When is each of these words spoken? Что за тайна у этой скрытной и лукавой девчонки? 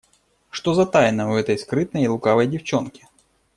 Что 0.49 0.73
за 0.73 0.87
тайна 0.87 1.29
у 1.31 1.35
этой 1.35 1.59
скрытной 1.59 2.05
и 2.05 2.07
лукавой 2.07 2.47
девчонки? 2.47 3.07